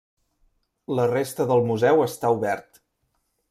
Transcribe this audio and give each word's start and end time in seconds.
La 0.99 1.05
resta 1.11 1.47
del 1.53 1.63
museu 1.73 2.03
està 2.07 2.35
obert. 2.39 2.83